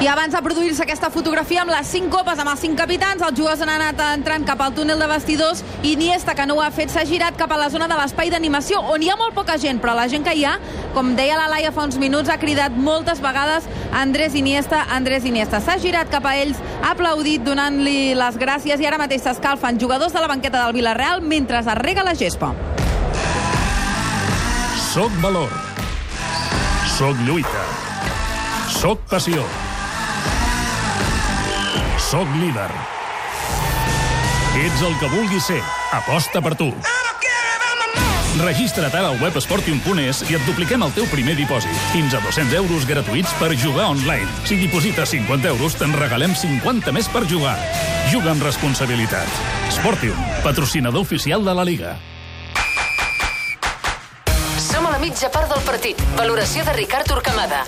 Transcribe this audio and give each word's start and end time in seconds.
I 0.00 0.06
abans 0.08 0.32
de 0.32 0.40
produir-se 0.40 0.80
aquesta 0.80 1.10
fotografia 1.12 1.60
amb 1.60 1.74
les 1.74 1.88
cinc 1.92 2.06
copes, 2.08 2.38
amb 2.40 2.48
els 2.48 2.62
cinc 2.64 2.78
capitans, 2.78 3.20
els 3.20 3.36
jugadors 3.36 3.60
han 3.60 3.68
anat 3.74 3.98
entrant 4.14 4.46
cap 4.48 4.62
al 4.64 4.72
túnel 4.72 4.96
de 4.96 5.08
vestidors 5.10 5.60
i 5.82 5.92
Iniesta, 5.92 6.32
que 6.34 6.46
no 6.48 6.56
ho 6.56 6.62
ha 6.64 6.70
fet, 6.72 6.88
s'ha 6.88 7.04
girat 7.04 7.36
cap 7.36 7.52
a 7.52 7.58
la 7.60 7.68
zona 7.68 7.84
de 7.90 7.98
l'espai 7.98 8.32
d'animació, 8.32 8.80
on 8.94 9.04
hi 9.04 9.10
ha 9.12 9.18
molt 9.20 9.36
poca 9.36 9.58
gent, 9.60 9.76
però 9.82 9.92
la 9.98 10.08
gent 10.08 10.24
que 10.24 10.32
hi 10.32 10.46
ha, 10.48 10.54
com 10.96 11.12
deia 11.18 11.36
la 11.36 11.50
Laia 11.52 11.68
fa 11.76 11.84
uns 11.84 12.00
minuts, 12.00 12.32
ha 12.32 12.40
cridat 12.40 12.72
moltes 12.72 13.20
vegades 13.20 13.68
Andrés 13.92 14.32
Iniesta, 14.40 14.86
Andrés 14.88 15.28
Iniesta. 15.28 15.60
S'ha 15.60 15.76
girat 15.76 16.08
cap 16.08 16.24
a 16.24 16.32
ells, 16.40 16.56
ha 16.80 16.94
aplaudit 16.94 17.44
donant-li 17.44 18.14
les 18.16 18.40
gràcies 18.40 18.80
i 18.80 18.88
ara 18.88 18.96
mateix 19.02 19.28
s'escalfen 19.28 19.76
jugadors 19.82 20.16
de 20.16 20.24
la 20.24 20.32
banqueta 20.32 20.64
del 20.64 20.78
Villarreal 20.80 21.20
mentre 21.20 21.60
es 21.60 21.68
rega 21.76 22.06
la 22.08 22.16
gespa. 22.16 22.54
Soc 24.94 25.12
valor. 25.20 25.52
Soc 26.96 27.20
lluita. 27.28 27.66
Soc 28.80 29.04
passió. 29.10 29.44
Soc 32.10 32.26
líder. 32.34 32.66
Ets 34.58 34.80
el 34.82 34.96
que 34.98 35.06
vulguis 35.12 35.44
ser. 35.46 35.60
Aposta 35.94 36.40
per 36.42 36.56
tu. 36.58 36.66
Registra't 38.40 38.90
ara 38.90 39.12
al 39.12 39.20
web 39.22 39.36
esportium.es 39.38 40.24
i 40.26 40.34
et 40.34 40.48
dupliquem 40.48 40.82
el 40.82 40.90
teu 40.96 41.06
primer 41.12 41.36
dipòsit. 41.38 41.76
Fins 41.92 42.16
a 42.18 42.22
200 42.24 42.56
euros 42.58 42.88
gratuïts 42.88 43.30
per 43.38 43.52
jugar 43.54 43.92
online. 43.92 44.26
Si 44.42 44.58
diposites 44.58 45.14
50 45.14 45.52
euros, 45.52 45.76
te'n 45.78 45.94
regalem 45.94 46.34
50 46.34 46.90
més 46.96 47.06
per 47.14 47.22
jugar. 47.30 47.54
Juga 48.10 48.32
amb 48.34 48.42
responsabilitat. 48.42 49.38
Sportium, 49.70 50.18
patrocinador 50.42 51.06
oficial 51.06 51.46
de 51.46 51.54
la 51.54 51.68
Liga. 51.68 51.94
Som 54.58 54.90
a 54.90 54.96
la 54.96 54.98
mitja 54.98 55.30
part 55.30 55.46
del 55.54 55.62
partit. 55.62 56.02
Valoració 56.18 56.66
de 56.66 56.74
Ricard 56.74 57.14
Urcamada. 57.14 57.62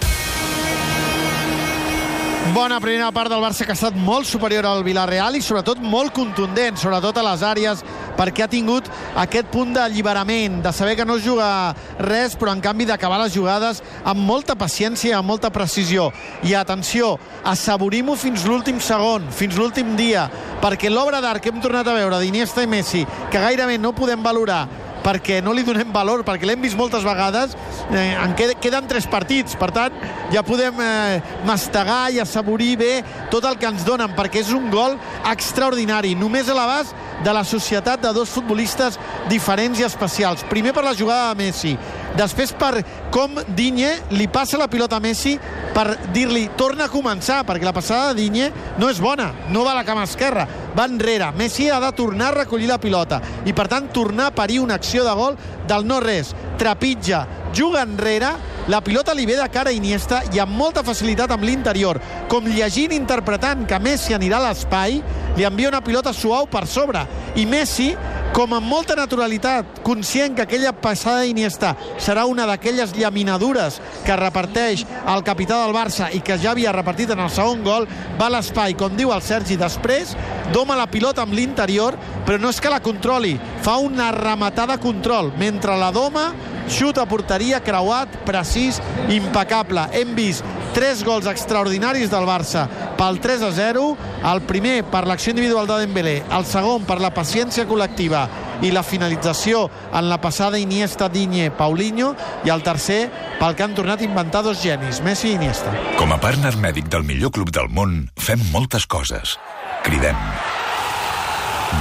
Bona 2.53 2.83
primera 2.85 3.09
part 3.17 3.31
del 3.33 3.41
Barça 3.41 3.65
que 3.65 3.73
ha 3.73 3.79
estat 3.79 3.95
molt 3.97 4.27
superior 4.29 4.67
al 4.69 4.83
Villarreal 4.85 5.39
i 5.39 5.41
sobretot 5.41 5.79
molt 5.81 6.13
contundent, 6.13 6.77
sobretot 6.77 7.17
a 7.17 7.23
les 7.25 7.41
àrees, 7.49 7.81
perquè 8.19 8.45
ha 8.45 8.49
tingut 8.53 8.91
aquest 9.23 9.49
punt 9.55 9.73
d'alliberament, 9.73 10.59
de 10.61 10.73
saber 10.77 10.99
que 10.99 11.07
no 11.09 11.17
juga 11.17 11.73
res, 11.97 12.37
però 12.37 12.53
en 12.53 12.61
canvi 12.61 12.85
d'acabar 12.91 13.23
les 13.23 13.33
jugades 13.33 13.81
amb 14.05 14.21
molta 14.29 14.53
paciència 14.53 15.17
amb 15.17 15.33
molta 15.33 15.49
precisió. 15.49 16.11
I 16.45 16.53
atenció, 16.61 17.15
assaborim-ho 17.41 18.19
fins 18.21 18.45
l'últim 18.45 18.85
segon, 18.85 19.33
fins 19.33 19.57
l'últim 19.57 19.97
dia, 19.97 20.29
perquè 20.61 20.93
l'obra 20.93 21.25
d'art 21.25 21.41
que 21.41 21.55
hem 21.55 21.65
tornat 21.65 21.89
a 21.89 21.97
veure 21.97 22.21
d'Iniesta 22.21 22.67
i 22.67 22.69
Messi, 22.69 23.07
que 23.33 23.41
gairebé 23.41 23.81
no 23.81 23.97
podem 23.97 24.21
valorar 24.21 24.67
perquè 25.03 25.41
no 25.43 25.55
li 25.55 25.65
donem 25.67 25.93
valor, 25.93 26.23
perquè 26.27 26.47
l'hem 26.49 26.63
vist 26.65 26.79
moltes 26.79 27.05
vegades, 27.07 27.57
eh, 27.91 28.13
en 28.15 28.35
qued 28.39 28.55
queden 28.63 28.89
tres 28.89 29.07
partits, 29.11 29.57
per 29.59 29.71
tant, 29.75 29.97
ja 30.33 30.45
podem 30.47 30.79
eh, 30.81 31.21
mastegar 31.49 32.11
i 32.13 32.21
assaborir 32.23 32.77
bé 32.81 32.93
tot 33.33 33.47
el 33.49 33.59
que 33.59 33.69
ens 33.71 33.87
donen, 33.87 34.15
perquè 34.17 34.43
és 34.43 34.53
un 34.55 34.71
gol 34.73 34.97
extraordinari, 35.31 36.15
només 36.19 36.49
a 36.49 36.57
l'abast 36.57 36.95
de 37.23 37.33
la 37.35 37.45
societat 37.47 38.03
de 38.03 38.13
dos 38.15 38.31
futbolistes 38.35 38.99
diferents 39.31 39.79
i 39.79 39.87
especials. 39.87 40.43
Primer 40.51 40.73
per 40.75 40.85
la 40.87 40.97
jugada 40.99 41.33
de 41.33 41.45
Messi, 41.45 41.77
després 42.19 42.53
per 42.59 42.83
com 43.15 43.39
Digne 43.57 43.95
li 44.13 44.29
passa 44.33 44.61
la 44.61 44.69
pilota 44.71 44.99
a 44.99 45.03
Messi 45.05 45.37
per 45.73 45.97
dir-li 46.13 46.49
torna 46.59 46.87
a 46.87 46.93
començar, 46.93 47.43
perquè 47.49 47.65
la 47.65 47.75
passada 47.75 48.13
de 48.13 48.23
Digne 48.23 48.51
no 48.79 48.91
és 48.93 49.01
bona, 49.01 49.31
no 49.51 49.65
va 49.65 49.73
a 49.73 49.81
la 49.81 49.87
cama 49.89 50.05
esquerra, 50.09 50.47
va 50.77 50.87
enrere. 50.89 51.31
Messi 51.37 51.71
ha 51.71 51.81
de 51.81 51.93
tornar 51.97 52.31
a 52.31 52.39
recollir 52.43 52.69
la 52.69 52.81
pilota 52.81 53.23
i, 53.47 53.55
per 53.57 53.69
tant, 53.73 53.89
tornar 53.93 54.31
a 54.31 54.37
parir 54.37 54.61
una 54.61 54.77
acció 54.81 55.05
de 55.05 55.15
gol 55.17 55.39
del 55.69 55.87
no-res. 55.89 56.35
Trepitja, 56.61 57.27
juga 57.57 57.83
enrere, 57.87 58.35
la 58.69 58.81
pilota 58.81 59.15
li 59.15 59.27
ve 59.27 59.35
de 59.35 59.49
cara 59.51 59.71
a 59.71 59.75
Iniesta 59.75 60.21
i 60.31 60.39
amb 60.39 60.55
molta 60.55 60.85
facilitat 60.87 61.33
amb 61.35 61.43
l'interior. 61.43 61.99
Com 62.31 62.47
llegint, 62.47 62.93
interpretant 62.95 63.65
que 63.67 63.81
Messi 63.83 64.15
anirà 64.15 64.39
a 64.39 64.47
l'espai, 64.47 65.01
li 65.37 65.47
envia 65.49 65.73
una 65.73 65.83
pilota 65.83 66.13
suau 66.15 66.47
per 66.47 66.69
sobre. 66.71 67.03
I 67.35 67.47
Messi, 67.49 67.89
com 68.33 68.55
amb 68.55 68.69
molta 68.69 68.95
naturalitat, 68.95 69.81
conscient 69.83 70.37
que 70.37 70.45
aquella 70.47 70.71
passada 70.73 71.25
d'Iniesta 71.27 71.75
serà 72.01 72.23
una 72.31 72.47
d'aquelles 72.47 72.95
llaminadures 72.95 73.81
que 74.07 74.17
reparteix 74.17 74.87
el 75.11 75.27
capità 75.27 75.59
del 75.65 75.75
Barça 75.75 76.13
i 76.15 76.23
que 76.23 76.39
ja 76.39 76.53
havia 76.53 76.73
repartit 76.73 77.11
en 77.11 77.21
el 77.25 77.35
segon 77.35 77.67
gol, 77.67 77.89
va 78.21 78.31
a 78.31 78.37
l'espai, 78.37 78.77
com 78.79 78.95
diu 78.97 79.11
el 79.13 79.27
Sergi, 79.27 79.59
després 79.59 80.15
doma 80.55 80.79
la 80.79 80.87
pilota 80.87 81.27
amb 81.27 81.35
l'interior, 81.35 81.99
però 82.25 82.39
no 82.39 82.55
és 82.55 82.63
que 82.63 82.71
la 82.71 82.81
controli, 82.85 83.35
fa 83.65 83.81
una 83.83 84.13
rematada 84.15 84.79
control. 84.79 85.33
Mentre 85.41 85.75
la 85.81 85.91
doma, 85.91 86.31
xut 86.69 86.99
a 86.99 87.07
porteria, 87.09 87.63
creuat, 87.65 88.21
precís, 88.27 88.81
impecable. 89.09 89.87
Hem 89.93 90.15
vist 90.17 90.47
tres 90.73 91.03
gols 91.05 91.29
extraordinaris 91.29 92.11
del 92.13 92.27
Barça 92.29 92.67
pel 92.97 93.19
3 93.21 93.43
a 93.43 93.51
0, 93.53 93.85
el 94.33 94.41
primer 94.49 94.83
per 94.89 95.05
l'acció 95.09 95.35
individual 95.35 95.67
de 95.69 95.81
Dembélé, 95.83 96.17
el 96.33 96.47
segon 96.49 96.87
per 96.89 97.01
la 97.03 97.13
paciència 97.15 97.67
col·lectiva 97.69 98.27
i 98.63 98.71
la 98.71 98.85
finalització 98.87 99.67
en 99.93 100.09
la 100.09 100.21
passada 100.23 100.61
Iniesta, 100.61 101.09
Digne, 101.13 101.51
Paulinho 101.51 102.13
i 102.47 102.53
el 102.55 102.63
tercer 102.63 103.03
pel 103.41 103.57
que 103.59 103.67
han 103.67 103.77
tornat 103.77 104.01
a 104.01 104.07
inventar 104.07 104.45
dos 104.47 104.63
genis, 104.63 105.03
Messi 105.03 105.33
i 105.33 105.37
Iniesta. 105.41 105.75
Com 105.99 106.15
a 106.15 106.21
partner 106.23 106.55
mèdic 106.63 106.89
del 106.93 107.05
millor 107.07 107.35
club 107.35 107.53
del 107.53 107.69
món, 107.69 108.07
fem 108.17 108.41
moltes 108.55 108.87
coses. 108.87 109.37
Cridem. 109.83 110.19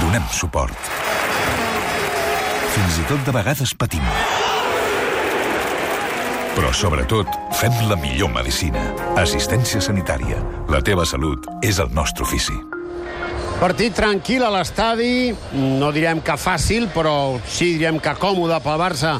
Donem 0.02 0.24
suport. 0.34 0.92
Fins 2.72 2.98
i 2.98 3.10
tot 3.10 3.28
de 3.28 3.36
vegades 3.36 3.76
patim. 3.78 4.02
Però 6.52 6.68
sobretot, 6.76 7.28
fem 7.56 7.72
la 7.88 7.96
millor 7.96 8.28
medicina. 8.34 8.82
Assistència 9.16 9.80
sanitària. 9.80 10.36
La 10.68 10.82
teva 10.84 11.06
salut 11.08 11.48
és 11.64 11.80
el 11.80 11.88
nostre 11.96 12.26
ofici. 12.28 12.58
Partit 13.62 13.94
tranquil 13.94 14.42
a 14.42 14.48
l'estadi, 14.50 15.30
no 15.54 15.92
direm 15.94 16.18
que 16.26 16.34
fàcil, 16.34 16.88
però 16.90 17.38
sí 17.46 17.76
direm 17.76 18.00
que 18.02 18.10
còmode 18.18 18.56
pel 18.64 18.80
Barça 18.80 19.12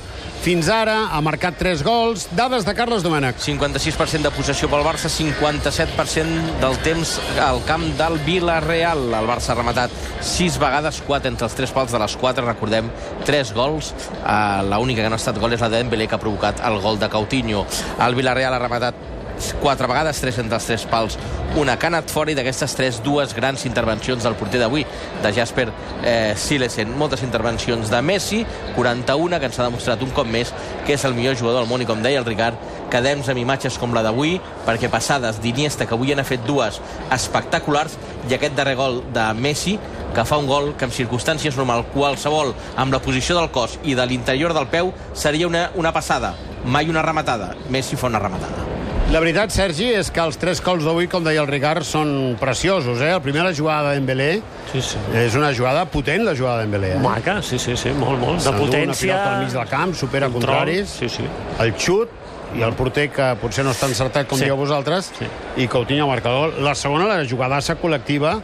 fins 0.42 0.66
ara, 0.66 0.97
ha 1.14 1.20
marcat 1.22 1.54
3 1.54 1.84
gols. 1.86 2.25
Dades 2.34 2.64
de 2.66 2.72
Carles 2.75 3.04
Domènech. 3.06 3.38
56% 3.38 4.26
de 4.26 4.32
possessió 4.34 4.66
pel 4.66 4.82
Barça, 4.82 5.06
57% 5.06 6.56
del 6.58 6.75
temps 6.82 7.12
al 7.38 7.62
camp 7.69 7.84
del 8.00 8.19
Villarreal. 8.26 9.04
El 9.20 9.31
Barça 9.31 9.52
ha 9.54 9.58
rematat 9.60 9.94
6 10.19 10.58
vegades, 10.58 10.98
4 11.06 11.31
entre 11.31 11.47
els 11.47 11.54
3 11.60 11.76
pals 11.78 11.94
de 11.94 12.02
les 12.02 12.19
4, 12.19 12.42
recordem, 12.48 12.91
3 13.22 13.54
gols. 13.54 13.94
Uh, 14.25 14.66
L'única 14.72 15.06
que 15.06 15.14
no 15.14 15.20
ha 15.20 15.22
estat 15.22 15.38
gol 15.38 15.54
és 15.54 15.62
la 15.62 15.70
de 15.70 15.84
Dembélé, 15.84 16.10
que 16.10 16.19
ha 16.19 16.25
provocat 16.26 16.66
el 16.66 16.82
gol 16.82 16.98
de 16.98 17.12
Coutinho. 17.14 17.62
El 18.02 18.19
Villarreal 18.19 18.58
ha 18.58 18.64
rematat 18.66 19.11
quatre 19.60 19.88
vegades, 19.91 20.20
tres 20.22 20.38
entre 20.41 20.58
els 20.58 20.66
tres 20.69 20.84
pals, 20.91 21.16
una 21.58 21.75
que 21.78 21.88
ha 21.88 21.91
anat 21.92 22.10
fora 22.12 22.32
i 22.32 22.36
d'aquestes 22.38 22.76
tres, 22.78 23.00
dues 23.04 23.34
grans 23.36 23.66
intervencions 23.69 24.25
del 24.25 24.36
porter 24.41 24.60
d'avui, 24.62 24.84
de 25.22 25.32
Jasper 25.36 25.66
eh, 25.69 26.34
Silesen. 26.38 26.94
Moltes 26.98 27.25
intervencions 27.26 27.91
de 27.92 28.02
Messi, 28.02 28.42
41, 28.76 29.41
que 29.41 29.50
ens 29.50 29.58
ha 29.58 29.69
demostrat 29.69 30.04
un 30.04 30.14
cop 30.16 30.28
més 30.28 30.52
que 30.86 30.97
és 30.97 31.04
el 31.08 31.16
millor 31.19 31.36
jugador 31.41 31.62
del 31.62 31.70
món 31.70 31.84
i 31.84 31.88
com 31.88 32.04
deia 32.04 32.22
el 32.22 32.28
Ricard, 32.28 32.60
quedem 32.92 33.22
amb 33.25 33.41
imatges 33.41 33.78
com 33.81 33.94
la 33.97 34.04
d'avui, 34.04 34.38
perquè 34.66 34.91
passades 34.92 35.41
d'Iniesta, 35.42 35.86
que 35.88 35.97
avui 35.97 36.14
n'ha 36.14 36.26
fet 36.28 36.44
dues 36.48 36.81
espectaculars, 37.14 37.97
i 38.28 38.36
aquest 38.36 38.56
darrer 38.56 38.76
gol 38.78 39.00
de 39.14 39.26
Messi, 39.34 39.78
que 40.12 40.26
fa 40.28 40.36
un 40.38 40.47
gol 40.47 40.75
que 40.76 40.84
en 40.84 40.92
circumstàncies 40.92 41.56
normal 41.56 41.86
qualsevol 41.94 42.52
amb 42.76 42.92
la 42.92 43.00
posició 43.00 43.38
del 43.38 43.50
cos 43.54 43.78
i 43.82 43.97
de 43.97 44.06
l'interior 44.06 44.52
del 44.52 44.69
peu 44.69 44.92
seria 45.14 45.48
una, 45.48 45.70
una 45.75 45.92
passada, 45.92 46.34
mai 46.64 46.92
una 46.92 47.02
rematada. 47.02 47.54
Messi 47.70 47.97
fa 47.97 48.12
una 48.12 48.20
rematada. 48.20 48.71
La 49.12 49.20
veritat, 49.20 49.50
Sergi, 49.52 49.90
és 49.92 50.08
que 50.08 50.22
els 50.24 50.38
tres 50.40 50.62
gols 50.64 50.86
d'avui, 50.86 51.04
com 51.12 51.20
deia 51.24 51.42
el 51.42 51.48
Ricard, 51.50 51.84
són 51.84 52.32
preciosos. 52.40 53.02
Eh? 53.04 53.10
El 53.12 53.20
primer, 53.20 53.42
la 53.44 53.52
jugada 53.52 53.90
de 53.90 53.98
Dembélé, 53.98 54.30
Sí, 54.72 54.80
sí. 54.80 54.96
és 55.20 55.34
una 55.36 55.50
jugada 55.52 55.84
potent, 55.84 56.24
la 56.24 56.32
jugada 56.34 56.62
de 56.62 56.64
Dembélé. 56.64 56.94
Eh? 56.94 56.98
Maca, 57.02 57.42
sí, 57.42 57.58
sí, 57.58 57.76
sí, 57.76 57.90
molt, 57.92 58.18
molt. 58.22 58.40
De 58.40 58.52
potència... 58.56 59.12
Una 59.18 59.34
al 59.36 59.44
mig 59.44 59.52
del 59.52 59.68
camp, 59.68 59.92
supera 59.94 60.30
control, 60.30 60.56
contraris. 60.62 60.88
Sí, 60.98 61.10
sí. 61.12 61.26
El 61.60 61.74
xut, 61.76 62.08
i 62.56 62.64
el 62.64 62.72
porter 62.76 63.10
que 63.12 63.26
potser 63.40 63.66
no 63.66 63.72
està 63.76 63.90
encertat 63.92 64.26
com 64.28 64.38
Sí. 64.40 64.44
dieu 64.48 64.56
vosaltres, 64.56 65.12
Sí. 65.18 65.28
i 65.60 65.68
Coutinho 65.68 66.06
marcador. 66.08 66.56
La 66.60 66.74
segona, 66.74 67.04
la 67.04 67.28
jugadassa 67.28 67.76
col·lectiva 67.76 68.38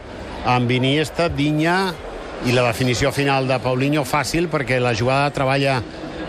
amb 0.45 0.69
Iniesta, 0.71 1.29
Dinya 1.29 1.93
i 2.45 2.51
la 2.53 2.61
definició 2.69 3.11
final 3.11 3.47
de 3.47 3.57
Paulinho 3.59 4.05
fàcil 4.05 4.47
perquè 4.47 4.79
la 4.79 4.93
jugada 4.93 5.31
treballa 5.31 5.81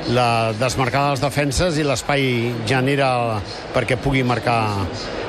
la 0.08 0.52
desmarcada 0.56 1.12
dels 1.12 1.22
defenses 1.22 1.78
i 1.78 1.84
l'espai 1.86 2.52
genera 2.66 3.40
perquè 3.74 3.98
pugui 4.00 4.24
marcar 4.24 4.86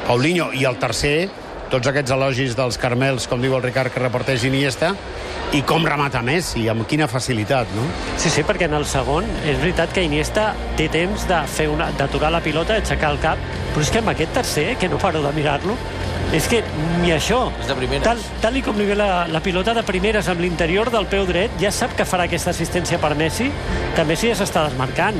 Paulinho 0.07 0.51
i 0.57 0.65
el 0.65 0.79
tercer 0.81 1.29
tots 1.71 1.87
aquests 1.87 2.11
elogis 2.11 2.55
dels 2.57 2.75
Carmels, 2.77 3.29
com 3.31 3.41
diu 3.41 3.55
el 3.55 3.63
Ricard, 3.63 3.93
que 3.93 4.01
reparteix 4.03 4.43
Iniesta, 4.43 4.91
i 5.55 5.61
com 5.67 5.85
remata 5.87 6.21
Messi, 6.23 6.65
amb 6.71 6.83
quina 6.87 7.07
facilitat, 7.11 7.71
no? 7.77 7.85
Sí, 8.19 8.31
sí, 8.31 8.43
perquè 8.47 8.67
en 8.67 8.75
el 8.75 8.85
segon 8.87 9.27
és 9.45 9.59
veritat 9.61 9.93
que 9.95 10.03
Iniesta 10.03 10.51
té 10.79 10.89
temps 10.91 11.23
de 11.29 11.39
fer 11.51 11.69
una 11.71 11.87
d'aturar 11.95 12.31
la 12.35 12.43
pilota, 12.43 12.75
aixecar 12.79 13.13
el 13.15 13.21
cap, 13.23 13.39
però 13.71 13.85
és 13.85 13.91
que 13.91 14.03
amb 14.03 14.11
aquest 14.11 14.35
tercer, 14.35 14.67
que 14.79 14.91
no 14.91 14.99
paro 14.99 15.23
de 15.23 15.31
mirar-lo, 15.35 15.77
és 16.31 16.47
que 16.47 16.61
ni 17.01 17.11
això, 17.11 17.51
És 17.59 17.67
de 17.67 17.75
primeres. 17.75 18.03
tal, 18.05 18.19
tal 18.41 18.55
i 18.55 18.61
com 18.63 18.77
li 18.79 18.85
ve 18.87 18.95
la, 18.95 19.25
la 19.27 19.41
pilota 19.43 19.73
de 19.75 19.83
primeres 19.83 20.29
amb 20.31 20.39
l'interior 20.39 20.89
del 20.93 21.07
peu 21.11 21.25
dret, 21.27 21.51
ja 21.59 21.71
sap 21.75 21.95
que 21.97 22.05
farà 22.07 22.29
aquesta 22.29 22.53
assistència 22.55 22.99
per 23.03 23.13
Messi, 23.19 23.49
que 23.95 24.05
Messi 24.07 24.31
ja 24.31 24.37
s'està 24.39 24.63
desmarcant. 24.69 25.19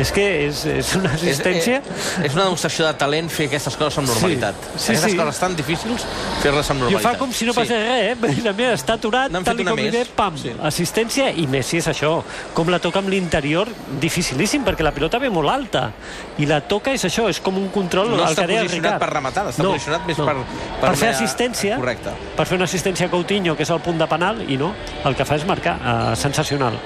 És 0.00 0.10
que 0.16 0.24
és, 0.46 0.62
és 0.70 0.90
una 0.96 1.10
assistència... 1.12 1.80
És, 1.82 1.88
és, 1.90 2.24
és 2.30 2.36
una 2.36 2.46
demostració 2.46 2.86
de 2.86 2.92
talent 3.00 3.28
fer 3.32 3.48
aquestes 3.50 3.76
coses 3.76 3.98
amb 4.00 4.08
normalitat. 4.08 4.54
Sí, 4.76 4.92
aquestes 4.94 5.12
sí. 5.12 5.18
coses 5.18 5.40
tan 5.42 5.56
difícils, 5.58 6.06
fer-les 6.40 6.70
amb 6.72 6.80
I 6.80 6.86
ho 6.86 6.88
normalitat. 6.88 7.06
fa 7.10 7.18
com 7.20 7.32
si 7.36 7.48
no 7.48 7.54
passés 7.56 7.82
res, 7.84 8.14
eh? 8.14 8.52
Mira, 8.56 8.72
està 8.78 8.96
aturat, 8.96 9.32
tal 9.44 9.60
i 9.60 9.66
com 9.68 9.76
li 9.78 9.90
ve, 9.92 10.04
pam, 10.16 10.38
Sí. 10.40 10.54
assistència, 10.70 11.28
i 11.36 11.46
Messi 11.50 11.78
és 11.82 11.88
això, 11.92 12.14
com 12.56 12.70
la 12.72 12.78
toca 12.80 13.02
amb 13.02 13.10
l'interior, 13.12 13.68
dificilíssim, 14.00 14.64
perquè 14.64 14.86
la 14.86 14.92
pilota 14.96 15.18
ve 15.20 15.28
molt 15.30 15.50
alta, 15.52 15.90
i 16.38 16.46
la 16.48 16.62
toca 16.64 16.94
és 16.96 17.04
això, 17.04 17.28
és 17.28 17.40
com 17.44 17.58
un 17.60 17.68
control... 17.74 18.14
No 18.16 18.24
està 18.24 18.46
posicionat 18.48 18.98
per 19.02 19.10
rematar, 19.12 19.46
està 19.52 19.66
posicionat 19.66 20.06
més 20.08 20.16
per- 20.16 20.36
per 20.80 20.88
Per 20.88 20.94
fer 20.96 21.10
assistència, 21.12 21.76
correcte. 21.76 22.14
per 22.36 22.46
fer 22.48 22.56
una 22.56 22.64
assistència 22.70 23.06
a 23.06 23.10
Coutinho, 23.12 23.56
que 23.56 23.62
és 23.68 23.70
el 23.70 23.80
punt 23.84 23.98
de 24.00 24.06
penal, 24.10 24.40
i 24.48 24.56
no, 24.56 24.72
el 25.04 25.14
que 25.18 25.24
fa 25.28 25.36
és 25.36 25.44
marcar, 25.46 25.76
uh, 25.82 26.16
sensacional. 26.16 26.78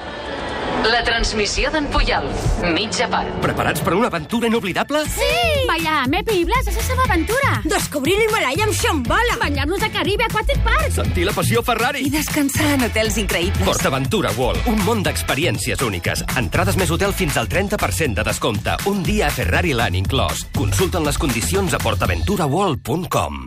La 0.85 1.01
transmissió 1.01 1.71
d'en 1.73 1.87
Puyol. 1.89 2.27
Mitja 2.75 3.07
part. 3.09 3.31
Preparats 3.41 3.81
per 3.81 3.95
una 3.97 4.11
aventura 4.11 4.51
inoblidable? 4.51 5.01
Sí! 5.09 5.31
Ballar 5.65 6.03
amb 6.03 6.19
Epi 6.19 6.43
i 6.43 6.45
Blas 6.45 6.69
és 6.69 6.77
la 6.77 6.85
seva 6.85 7.07
aventura. 7.07 7.55
Descobrir 7.65 8.19
l'Himalaya 8.21 8.67
amb 8.67 8.77
Shambhala. 8.77 9.39
Banyar-nos 9.41 9.87
a 9.87 9.89
Caribe 9.95 10.29
Aquatic 10.29 10.61
Park. 10.67 10.93
Sentir 10.93 11.25
la 11.25 11.33
passió 11.33 11.65
Ferrari? 11.65 12.05
I 12.05 12.13
descansar 12.13 12.75
en 12.77 12.85
hotels 12.91 13.17
increïbles. 13.25 13.65
PortAventura 13.65 14.35
World, 14.37 14.69
un 14.69 14.85
món 14.85 15.01
d'experiències 15.07 15.81
úniques. 15.89 16.27
Entrades 16.37 16.77
més 16.77 16.93
hotel 16.93 17.17
fins 17.17 17.41
al 17.41 17.49
30% 17.49 18.21
de 18.21 18.29
descompte. 18.29 18.77
Un 18.93 19.03
dia 19.09 19.31
a 19.31 19.35
Ferrari 19.35 19.73
Land 19.73 20.05
inclòs. 20.05 20.47
Consulten 20.53 21.09
les 21.09 21.17
condicions 21.17 21.73
a 21.73 21.81
portaventuraworld.com. 21.81 23.45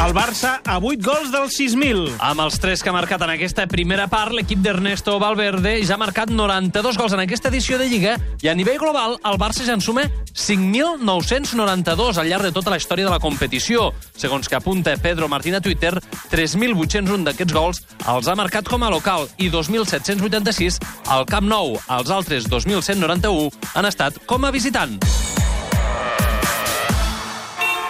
El 0.00 0.14
Barça 0.16 0.62
a 0.64 0.78
8 0.80 1.04
gols 1.04 1.28
dels 1.28 1.58
6.000. 1.60 2.14
Amb 2.24 2.40
els 2.40 2.54
3 2.56 2.80
que 2.80 2.88
ha 2.88 2.94
marcat 2.94 3.20
en 3.20 3.34
aquesta 3.34 3.66
primera 3.68 4.06
part, 4.08 4.32
l'equip 4.32 4.62
d'Ernesto 4.64 5.18
Valverde 5.20 5.74
ja 5.84 5.98
ha 5.98 6.00
marcat 6.00 6.32
92 6.32 6.96
gols 6.96 7.12
en 7.12 7.20
aquesta 7.20 7.50
edició 7.52 7.76
de 7.76 7.88
Lliga 7.90 8.14
i 8.40 8.48
a 8.48 8.54
nivell 8.56 8.80
global 8.80 9.18
el 9.28 9.36
Barça 9.36 9.66
ja 9.66 9.76
en 9.76 9.84
suma 9.84 10.06
5.992 10.32 12.16
al 12.16 12.30
llarg 12.32 12.48
de 12.48 12.52
tota 12.56 12.72
la 12.72 12.80
història 12.80 13.10
de 13.10 13.12
la 13.12 13.20
competició. 13.20 13.90
Segons 14.16 14.48
que 14.48 14.56
apunta 14.56 14.96
Pedro 14.96 15.28
Martín 15.28 15.58
a 15.58 15.60
Twitter, 15.60 15.92
3.801 16.32 17.28
d'aquests 17.28 17.52
gols 17.52 17.84
els 18.08 18.30
ha 18.30 18.38
marcat 18.40 18.72
com 18.72 18.80
a 18.80 18.90
local 18.90 19.28
i 19.36 19.52
2.786 19.52 20.80
al 21.12 21.28
Camp 21.28 21.44
Nou. 21.44 21.76
Els 21.92 22.08
altres 22.08 22.48
2.191 22.48 23.52
han 23.74 23.92
estat 23.92 24.16
com 24.24 24.48
a 24.48 24.54
visitant. 24.54 24.96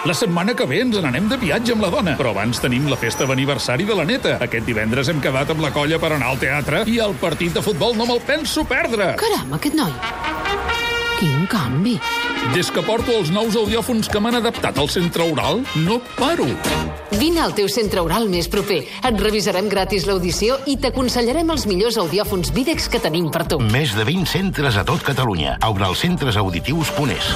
La 0.09 0.15
setmana 0.17 0.55
que 0.57 0.65
ve 0.65 0.79
ens 0.81 0.97
n'anem 0.97 1.27
de 1.29 1.37
viatge 1.37 1.75
amb 1.75 1.83
la 1.85 1.91
dona, 1.93 2.15
però 2.17 2.31
abans 2.33 2.57
tenim 2.63 2.87
la 2.89 2.97
festa 2.97 3.27
d'aniversari 3.29 3.85
de 3.85 3.97
la 3.99 4.07
neta. 4.09 4.39
Aquest 4.41 4.65
divendres 4.65 5.11
hem 5.13 5.19
quedat 5.21 5.51
amb 5.53 5.61
la 5.61 5.69
colla 5.75 5.99
per 6.01 6.15
anar 6.17 6.31
al 6.33 6.39
teatre 6.41 6.87
i 6.89 6.97
el 7.05 7.13
partit 7.21 7.53
de 7.53 7.61
futbol 7.61 7.93
no 7.99 8.07
me'l 8.09 8.23
penso 8.25 8.65
perdre. 8.65 9.11
Caram, 9.21 9.53
aquest 9.59 9.77
noi. 9.77 9.93
Quin 11.19 11.45
canvi. 11.53 11.99
Des 12.55 12.71
que 12.73 12.81
porto 12.81 13.13
els 13.13 13.29
nous 13.29 13.53
audiòfons 13.61 14.09
que 14.09 14.23
m'han 14.25 14.39
adaptat 14.39 14.79
al 14.81 14.89
centre 14.89 15.27
oral, 15.35 15.61
no 15.85 15.99
paro. 16.17 16.47
Vine 17.21 17.43
al 17.45 17.53
teu 17.53 17.69
centre 17.69 18.01
oral 18.01 18.25
més 18.33 18.49
proper. 18.49 18.79
Et 19.05 19.21
revisarem 19.21 19.69
gratis 19.69 20.07
l'audició 20.09 20.57
i 20.65 20.79
t'aconsellarem 20.81 21.53
els 21.53 21.67
millors 21.69 21.99
audiòfons 22.01 22.55
Videx 22.57 22.89
que 22.89 23.03
tenim 23.05 23.29
per 23.29 23.45
tu. 23.53 23.61
Més 23.61 23.93
de 23.99 24.09
20 24.09 24.33
centres 24.33 24.81
a 24.81 24.87
tot 24.89 25.05
Catalunya. 25.05 25.59
Auralcentresauditius.es 25.69 27.35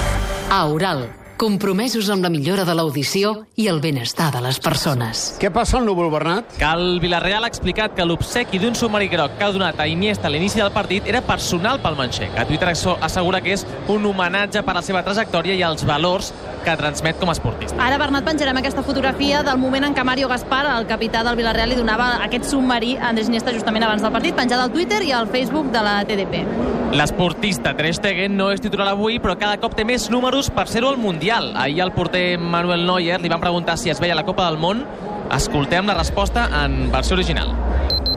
A 0.48 0.64
Oral, 0.72 1.04
compromesos 1.36 2.08
amb 2.10 2.22
la 2.22 2.30
millora 2.30 2.64
de 2.64 2.74
l'audició 2.76 3.34
i 3.58 3.66
el 3.68 3.80
benestar 3.82 4.30
de 4.34 4.40
les 4.44 4.60
persones. 4.62 5.24
Què 5.42 5.50
passa 5.52 5.78
al 5.80 5.86
núvol, 5.88 6.10
Bernat? 6.12 6.54
Que 6.58 6.68
el 6.68 7.00
Villarreal 7.02 7.44
ha 7.44 7.50
explicat 7.50 7.94
que 7.96 8.06
l'obsequi 8.06 8.60
d'un 8.62 8.76
submarí 8.78 9.08
groc 9.12 9.36
que 9.38 9.46
ha 9.46 9.52
donat 9.54 9.80
a 9.80 9.88
Iniesta 9.90 10.30
a 10.30 10.32
l'inici 10.32 10.62
del 10.62 10.72
partit 10.72 11.08
era 11.10 11.22
personal 11.26 11.80
pel 11.82 11.98
manxec. 11.98 12.36
A 12.38 12.46
Twitter 12.46 12.70
assegura 12.70 13.42
que 13.42 13.56
és 13.58 13.66
un 13.90 14.06
homenatge 14.06 14.62
per 14.62 14.76
a 14.76 14.78
la 14.78 14.84
seva 14.86 15.02
trajectòria 15.02 15.56
i 15.58 15.64
els 15.66 15.84
valors 15.84 16.32
que 16.64 16.76
transmet 16.80 17.18
com 17.20 17.28
a 17.28 17.34
esportista. 17.36 17.76
Ara, 17.82 17.98
Bernat, 18.00 18.24
penjarem 18.24 18.56
aquesta 18.62 18.84
fotografia 18.86 19.42
del 19.44 19.58
moment 19.60 19.84
en 19.90 19.96
què 19.96 20.04
Mario 20.06 20.30
Gaspar, 20.30 20.62
el 20.78 20.86
capità 20.88 21.20
del 21.26 21.36
Villarreal, 21.36 21.74
li 21.74 21.76
donava 21.76 22.22
aquest 22.24 22.48
submarí 22.54 22.94
a 22.96 23.10
Andrés 23.10 23.28
Iniesta 23.28 23.52
justament 23.52 23.84
abans 23.84 24.06
del 24.06 24.14
partit, 24.14 24.36
penjada 24.38 24.64
al 24.64 24.72
Twitter 24.72 25.02
i 25.04 25.12
al 25.12 25.28
Facebook 25.28 25.68
de 25.74 25.84
la 25.84 25.98
TDP. 26.08 26.46
L'esportista 26.94 27.74
Ter 27.76 27.92
Stegen 27.96 28.36
no 28.38 28.48
és 28.54 28.62
titular 28.62 28.86
avui, 28.92 29.18
però 29.20 29.34
cada 29.36 29.58
cop 29.60 29.74
té 29.76 29.84
més 29.84 30.06
números 30.14 30.48
per 30.54 30.68
ser-ho 30.70 30.94
al 30.94 31.00
Mundial. 31.00 31.23
Ahir 31.30 31.80
el 31.80 31.92
porter 31.92 32.38
Manuel 32.38 32.84
Neuer 32.86 33.20
li 33.20 33.28
van 33.28 33.40
preguntar 33.40 33.78
si 33.78 33.88
es 33.88 34.00
veia 34.00 34.14
la 34.14 34.24
Copa 34.24 34.44
del 34.50 34.58
Món. 34.58 34.84
Escoltem 35.32 35.86
la 35.86 35.94
resposta 35.94 36.48
en 36.64 36.92
versió 36.92 37.14
original. 37.14 37.48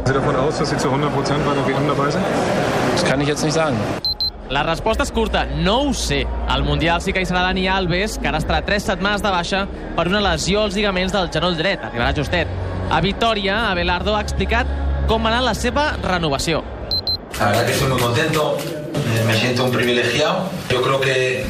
Sie 0.06 0.13
davon 0.13 0.36
aus, 0.36 0.59
dass 0.59 0.69
Sie 0.69 0.77
zu 0.77 0.89
100% 0.89 1.44
bei 1.45 1.54
der 1.54 1.65
WM 1.65 1.88
dabei 1.88 2.12
sind? 2.12 2.24
Das 2.94 3.04
kann 3.06 3.21
ich 3.21 3.27
jetzt 3.27 3.44
nicht 3.44 3.54
sagen. 3.54 3.77
La 4.50 4.63
resposta 4.63 5.04
és 5.04 5.12
curta, 5.12 5.45
no 5.45 5.81
ho 5.81 5.94
sé. 5.94 6.25
Al 6.48 6.63
Mundial 6.63 7.01
sí 7.01 7.13
que 7.13 7.21
hi 7.21 7.25
serà 7.25 7.42
Dani 7.44 7.68
Alves, 7.68 8.18
que 8.18 8.27
ara 8.27 8.39
estarà 8.39 8.62
3 8.65 8.83
setmanes 8.83 9.21
de 9.21 9.31
baixa 9.31 9.68
per 9.95 10.07
una 10.07 10.21
lesió 10.21 10.63
als 10.63 10.75
lligaments 10.75 11.13
del 11.13 11.30
genoll 11.31 11.57
dret. 11.57 11.83
Arribarà 11.83 12.13
justet. 12.15 12.48
A 12.89 13.01
Vitoria, 13.01 13.71
Abelardo 13.71 14.15
ha 14.15 14.21
explicat 14.21 14.68
com 15.07 15.24
va 15.24 15.30
anar 15.31 15.44
la 15.44 15.56
seva 15.56 15.98
renovació. 16.03 16.63
La 17.39 17.48
verdad 17.48 17.65
que 17.65 17.71
estoy 17.71 17.89
muy 17.89 18.00
contento, 18.00 18.57
me 19.27 19.33
siento 19.33 19.65
un 19.65 19.71
privilegiado. 19.71 20.50
Yo 20.69 20.81
creo 20.81 21.00
que, 21.00 21.45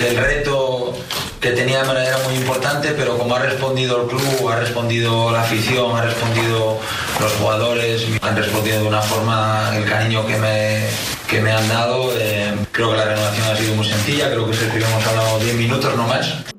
el 0.00 0.16
reto 0.16 0.94
que 1.40 1.50
tenía 1.50 1.82
de 1.82 1.86
manera 1.86 2.18
muy 2.24 2.34
importante, 2.36 2.92
pero 2.96 3.18
como 3.18 3.36
ha 3.36 3.38
respondido 3.38 4.02
el 4.02 4.08
club, 4.08 4.48
ha 4.48 4.56
respondido 4.56 5.30
la 5.30 5.42
afición, 5.42 5.96
ha 5.96 6.02
respondido 6.02 6.78
los 7.20 7.32
jugadores, 7.32 8.06
han 8.22 8.36
respondido 8.36 8.80
de 8.80 8.88
una 8.88 9.02
forma 9.02 9.70
el 9.76 9.84
cariño 9.84 10.26
que 10.26 10.36
me, 10.38 10.86
que 11.28 11.40
me 11.40 11.52
han 11.52 11.68
dado, 11.68 12.10
eh, 12.18 12.54
creo 12.72 12.92
que 12.92 12.96
la 12.96 13.04
renovación 13.04 13.46
ha 13.46 13.56
sido 13.56 13.74
muy 13.74 13.86
sencilla, 13.86 14.30
creo 14.30 14.46
que 14.46 14.52
es 14.52 14.62
el 14.62 14.70
que 14.70 14.78
hemos 14.78 15.06
hablado 15.06 15.38
10 15.38 15.54
minutos, 15.56 15.96
no 15.96 16.06
más. 16.06 16.53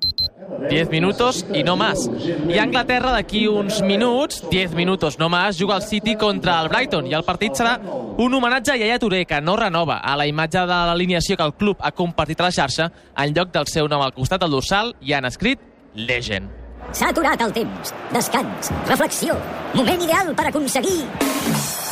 10 0.69 0.89
minutos 0.89 1.45
i 1.53 1.63
no 1.63 1.75
más. 1.75 2.09
I 2.49 2.57
Anglaterra, 2.59 3.11
d'aquí 3.15 3.45
uns 3.47 3.81
minuts, 3.81 4.43
10 4.49 4.75
minutos 4.75 5.19
no 5.19 5.29
más, 5.29 5.59
juga 5.59 5.77
el 5.77 5.83
City 5.83 6.15
contra 6.15 6.61
el 6.61 6.69
Brighton 6.69 7.07
i 7.07 7.15
el 7.17 7.23
partit 7.27 7.55
serà 7.55 7.77
un 8.17 8.33
homenatge 8.33 8.73
a 8.73 8.77
Yaya 8.81 8.99
Touré, 8.99 9.25
que 9.25 9.41
no 9.41 9.55
renova 9.55 9.99
a 9.99 10.15
la 10.17 10.27
imatge 10.27 10.65
de 10.65 10.81
l'alineació 10.89 11.37
que 11.37 11.47
el 11.47 11.55
club 11.55 11.77
ha 11.79 11.91
compartit 11.91 12.41
a 12.41 12.49
la 12.49 12.53
xarxa, 12.55 12.91
en 13.17 13.33
lloc 13.35 13.53
del 13.53 13.67
seu 13.71 13.89
nom 13.91 14.01
al 14.01 14.13
costat 14.13 14.41
del 14.41 14.55
dorsal 14.57 14.95
hi 15.01 15.13
han 15.13 15.25
escrit 15.25 15.59
Legend. 15.95 16.64
S'ha 16.91 17.09
aturat 17.09 17.41
el 17.41 17.53
temps. 17.53 17.93
Descans, 18.13 18.71
reflexió, 18.87 19.37
moment 19.73 20.01
ideal 20.01 20.35
per 20.35 20.49
aconseguir 20.51 21.05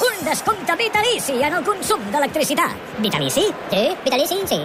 un 0.03 0.25
descompte 0.25 0.75
vitalici 0.75 1.35
en 1.43 1.53
el 1.53 1.63
consum 1.63 2.01
d'electricitat. 2.11 2.73
Vitalici? 2.99 3.45
Sí, 3.71 3.83
vitalici, 4.03 4.39
sí. 4.49 4.59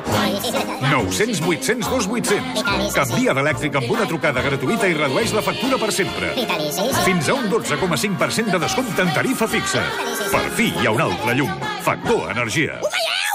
900 0.90 1.42
800 1.46 1.90
2800. 1.90 2.94
Canvia 2.96 3.34
d'elèctric 3.36 3.78
amb 3.80 3.92
una 3.94 4.06
trucada 4.10 4.42
gratuïta 4.44 4.90
i 4.90 4.96
redueix 4.98 5.34
la 5.36 5.44
factura 5.44 5.78
per 5.78 5.92
sempre. 5.94 6.32
Vitalici, 6.36 6.88
sí. 6.90 7.06
Fins 7.06 7.28
a 7.28 7.38
un 7.38 7.48
12,5% 7.52 8.54
de 8.54 8.62
descompte 8.66 9.06
en 9.06 9.14
tarifa 9.14 9.48
fixa. 9.48 9.84
Per 10.32 10.44
fi 10.58 10.72
hi 10.74 10.86
ha 10.86 10.94
un 10.96 11.06
altre 11.08 11.38
llum. 11.38 11.54
Factor 11.86 12.30
Energia. 12.34 12.80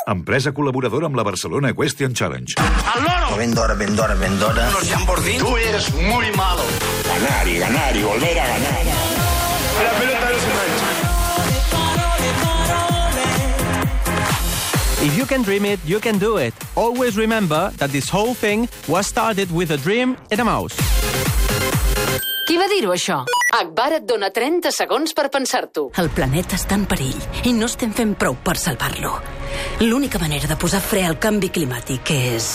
Empresa 0.08 0.52
col·laboradora 0.52 1.08
amb 1.08 1.16
la 1.16 1.24
Barcelona 1.24 1.74
Question 1.74 2.14
Challenge. 2.14 2.56
¡Al 2.60 3.04
loro! 3.04 3.38
Vendora, 3.38 3.74
vendora, 3.74 4.16
vendora. 4.16 4.68
Unos 4.70 4.90
Lamborghini. 4.92 5.38
Tú 5.40 5.56
eres 5.56 5.94
muy 5.94 6.30
malo. 6.36 6.64
Ganar 7.08 7.48
y 7.48 7.58
ganar 7.60 7.96
y 7.96 8.04
volver 8.04 8.40
a 8.40 8.48
ganar. 8.48 8.84
La 9.84 9.92
pelota 10.00 10.30
no 10.30 10.40
se 10.40 10.48
mancha. 10.48 10.90
If 15.04 15.18
you 15.18 15.26
can 15.26 15.42
dream 15.42 15.66
it, 15.66 15.80
you 15.86 16.00
can 16.00 16.18
do 16.18 16.38
it. 16.38 16.54
Always 16.76 17.18
remember 17.18 17.72
that 17.78 17.92
this 17.92 18.10
whole 18.10 18.34
thing 18.34 18.70
was 18.88 19.08
started 19.08 19.52
with 19.52 19.72
a 19.72 19.78
dream 19.78 20.18
and 20.32 20.40
a 20.40 20.44
mouse. 20.44 20.76
Qui 22.48 22.58
va 22.58 22.68
dir-ho, 22.68 22.92
això? 22.92 23.26
Akbar 23.54 23.92
et 23.94 24.06
dona 24.10 24.32
30 24.34 24.72
segons 24.74 25.12
per 25.14 25.28
pensar-t'ho. 25.30 25.92
El 26.02 26.08
planeta 26.10 26.58
està 26.58 26.74
en 26.74 26.88
perill 26.90 27.20
i 27.46 27.52
no 27.54 27.68
estem 27.70 27.92
fent 27.94 28.16
prou 28.18 28.34
per 28.42 28.56
salvar-lo. 28.58 29.12
L'única 29.86 30.18
manera 30.18 30.50
de 30.50 30.58
posar 30.58 30.82
fre 30.82 31.04
al 31.06 31.20
canvi 31.22 31.52
climàtic 31.54 32.10
és... 32.16 32.48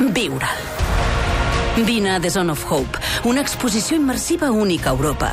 viure'l. 0.00 0.66
Vine 1.86 2.16
a 2.16 2.18
The 2.18 2.34
Zone 2.34 2.50
of 2.50 2.66
Hope, 2.66 2.98
una 3.30 3.46
exposició 3.46 3.94
immersiva 3.96 4.50
única 4.50 4.90
a 4.90 4.98
Europa. 4.98 5.30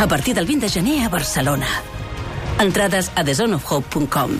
A 0.00 0.08
partir 0.08 0.32
del 0.34 0.48
20 0.48 0.66
de 0.66 0.72
gener 0.72 0.98
a 1.04 1.12
Barcelona. 1.12 1.68
Entrades 2.64 3.12
a 3.14 3.24
thezoneofhope.com. 3.24 4.38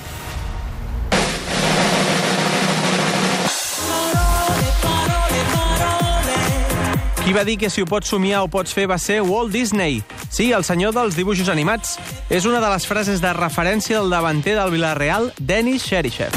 Qui 7.25 7.33
va 7.33 7.40
dir 7.40 7.54
que 7.57 7.71
si 7.73 7.81
ho 7.81 7.87
pots 7.88 8.11
somiar 8.12 8.43
ho 8.45 8.49
pots 8.52 8.75
fer 8.76 8.83
va 8.85 8.99
ser 9.00 9.23
Walt 9.25 9.49
Disney. 9.49 10.02
Sí, 10.28 10.50
el 10.52 10.61
senyor 10.69 10.93
dels 10.93 11.16
dibuixos 11.16 11.49
animats. 11.49 11.95
És 12.28 12.45
una 12.45 12.61
de 12.61 12.69
les 12.69 12.85
frases 12.85 13.23
de 13.25 13.31
referència 13.33 13.97
del 13.97 14.12
davanter 14.12 14.59
del 14.59 14.75
Villarreal, 14.75 15.31
Denis 15.38 15.87
Cheryshev. 15.88 16.37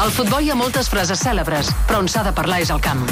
Al 0.00 0.08
futbol 0.16 0.40
hi 0.40 0.48
ha 0.48 0.56
moltes 0.56 0.88
frases 0.88 1.20
cèlebres, 1.20 1.68
però 1.84 2.00
on 2.00 2.08
s'ha 2.08 2.24
de 2.24 2.32
parlar 2.32 2.62
és 2.64 2.72
al 2.72 2.80
camp. 2.80 3.04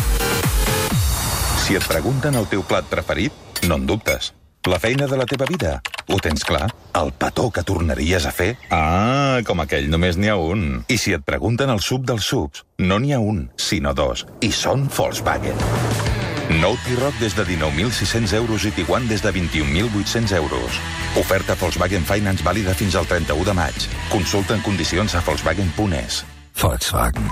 Si 1.67 1.77
et 1.77 1.85
pregunten 1.85 2.39
el 2.41 2.49
teu 2.49 2.65
plat 2.65 2.89
preferit, 2.89 3.61
no 3.69 3.77
en 3.77 3.85
dubtes. 3.87 4.33
La 4.65 4.81
feina 4.81 5.05
de 5.11 5.19
la 5.21 5.29
teva 5.29 5.45
vida, 5.45 5.75
ho 6.09 6.17
tens 6.23 6.47
clar? 6.49 6.71
El 6.97 7.13
petó 7.13 7.51
que 7.53 7.67
tornaries 7.67 8.25
a 8.25 8.33
fer? 8.33 8.55
Ah, 8.71 9.43
com 9.45 9.61
aquell 9.61 9.91
només 9.93 10.17
n'hi 10.17 10.33
ha 10.33 10.39
un. 10.41 10.87
I 10.89 10.97
si 10.97 11.13
et 11.13 11.29
pregunten 11.29 11.69
el 11.77 11.85
sub 11.85 12.09
dels 12.09 12.25
subs, 12.25 12.65
no 12.81 13.03
n'hi 13.03 13.13
ha 13.13 13.21
un, 13.21 13.51
sinó 13.59 13.93
dos. 13.93 14.25
I 14.41 14.55
són 14.55 14.89
Volkswagen. 14.89 16.12
Nou 16.61 16.77
T-Roc 16.85 17.17
des 17.21 17.35
de 17.35 17.45
19.600 17.47 18.35
euros 18.37 18.65
i 18.69 18.73
Tiguan 18.77 19.07
des 19.09 19.23
de 19.23 19.33
21.800 19.33 20.37
euros. 20.37 20.81
Oferta 21.17 21.57
Volkswagen 21.57 22.05
Finance 22.05 22.45
vàlida 22.45 22.75
fins 22.77 22.97
al 22.99 23.09
31 23.09 23.47
de 23.49 23.55
maig. 23.57 23.89
Consulta 24.13 24.59
en 24.59 24.65
condicions 24.67 25.15
a 25.15 25.23
volkswagen.es. 25.25 26.25
Volkswagen. 26.61 27.31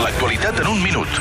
L'actualitat 0.00 0.64
en 0.64 0.72
un 0.72 0.82
minut. 0.82 1.20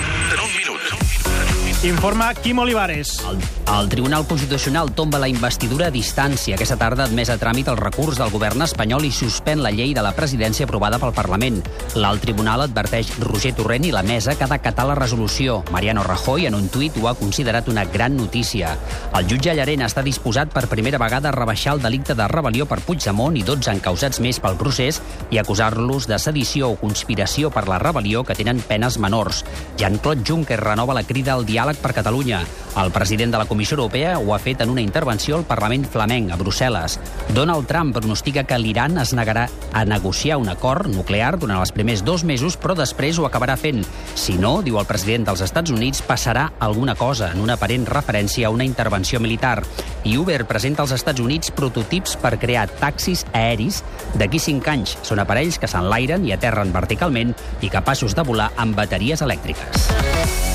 Informa 1.83 2.33
Quim 2.33 2.57
Olivares. 2.57 3.23
El, 3.29 3.37
el 3.69 3.87
Tribunal 3.87 4.25
Constitucional 4.25 4.93
tomba 4.95 5.19
la 5.19 5.27
investidura 5.29 5.87
a 5.87 5.93
distància. 5.93 6.55
Aquesta 6.55 6.77
tarda 6.79 7.03
admès 7.05 7.29
a 7.29 7.35
tràmit 7.37 7.67
el 7.69 7.77
recurs 7.77 8.17
del 8.17 8.31
govern 8.33 8.63
espanyol 8.65 9.05
i 9.05 9.11
suspèn 9.13 9.61
la 9.61 9.69
llei 9.69 9.93
de 9.93 10.01
la 10.01 10.15
presidència 10.17 10.65
aprovada 10.65 10.97
pel 10.97 11.13
Parlament. 11.13 11.59
L'alt 11.93 12.23
tribunal 12.25 12.63
adverteix 12.65 13.11
Roger 13.21 13.51
Torrent 13.59 13.85
i 13.85 13.91
la 13.93 14.01
mesa 14.01 14.33
que 14.33 14.47
ha 14.47 14.49
d'acatar 14.49 14.87
la 14.89 14.95
resolució. 14.97 15.59
Mariano 15.69 16.01
Rajoy 16.07 16.47
en 16.49 16.57
un 16.57 16.65
tuit 16.73 16.97
ho 16.97 17.11
ha 17.11 17.13
considerat 17.19 17.69
una 17.69 17.85
gran 17.85 18.17
notícia. 18.17 18.73
El 19.13 19.29
jutge 19.29 19.53
Llarena 19.53 19.85
està 19.85 20.01
disposat 20.01 20.49
per 20.49 20.65
primera 20.73 20.97
vegada 20.97 21.29
a 21.29 21.35
rebaixar 21.37 21.75
el 21.77 21.85
delicte 21.85 22.17
de 22.17 22.25
rebel·lió 22.33 22.65
per 22.65 22.81
Puigdemont 22.87 23.37
i 23.37 23.45
12 23.45 23.75
encausats 23.77 24.23
més 24.25 24.41
pel 24.41 24.57
procés 24.57 24.97
i 25.29 25.37
acusar-los 25.37 26.09
de 26.09 26.17
sedició 26.17 26.73
o 26.73 26.81
conspiració 26.81 27.53
per 27.53 27.67
la 27.69 27.77
rebel·lió 27.85 28.25
que 28.25 28.39
tenen 28.41 28.65
penes 28.65 28.97
menors. 28.97 29.45
Jean-Claude 29.77 30.25
Juncker 30.25 30.61
renova 30.65 30.97
la 30.97 31.05
crida 31.05 31.37
al 31.37 31.45
diàleg 31.45 31.66
per 31.75 31.91
Catalunya. 31.91 32.39
El 32.77 32.91
president 32.95 33.33
de 33.33 33.39
la 33.41 33.45
Comissió 33.49 33.75
Europea 33.75 34.19
ho 34.19 34.33
ha 34.33 34.39
fet 34.39 34.61
en 34.61 34.69
una 34.69 34.81
intervenció 34.81 35.35
al 35.35 35.43
Parlament 35.43 35.83
flamenc, 35.91 36.31
a 36.31 36.37
Brussel·les. 36.37 36.99
Donald 37.35 37.67
Trump 37.67 37.91
pronostica 37.97 38.45
que 38.47 38.59
l'Iran 38.61 38.99
es 39.01 39.11
negarà 39.17 39.47
a 39.73 39.83
negociar 39.83 40.37
un 40.37 40.47
acord 40.47 40.87
nuclear 40.87 41.33
durant 41.37 41.59
els 41.59 41.73
primers 41.73 42.05
dos 42.05 42.23
mesos, 42.23 42.55
però 42.55 42.75
després 42.77 43.19
ho 43.19 43.25
acabarà 43.27 43.57
fent. 43.57 43.83
Si 44.15 44.37
no, 44.39 44.61
diu 44.63 44.79
el 44.79 44.87
president 44.87 45.27
dels 45.27 45.41
Estats 45.43 45.73
Units, 45.73 46.03
passarà 46.05 46.51
alguna 46.59 46.95
cosa, 46.95 47.31
en 47.33 47.41
una 47.41 47.57
aparent 47.57 47.87
referència 47.89 48.47
a 48.47 48.53
una 48.53 48.65
intervenció 48.65 49.19
militar. 49.19 49.63
I 50.05 50.15
Uber 50.17 50.45
presenta 50.47 50.85
als 50.85 50.93
Estats 50.95 51.19
Units 51.19 51.51
prototips 51.51 52.15
per 52.21 52.37
crear 52.39 52.69
taxis 52.79 53.25
aeris 53.33 53.81
d'aquí 54.15 54.39
5 54.39 54.71
anys. 54.71 54.97
Són 55.01 55.19
aparells 55.19 55.59
que 55.59 55.67
s'enlairen 55.67 56.23
i 56.29 56.35
aterren 56.37 56.71
verticalment 56.71 57.33
i 57.59 57.73
capaços 57.73 58.15
de 58.15 58.23
volar 58.23 58.51
amb 58.55 58.77
bateries 58.77 59.25
elèctriques. 59.25 60.46